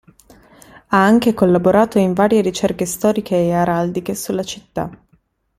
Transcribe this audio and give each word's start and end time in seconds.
Ha 0.87 1.05
anche 1.05 1.35
collaborato 1.35 1.99
in 1.99 2.13
varie 2.13 2.41
ricerche 2.41 2.87
storiche 2.87 3.35
e 3.35 3.53
araldiche 3.53 4.15
sulla 4.15 4.41
città. 4.41 4.89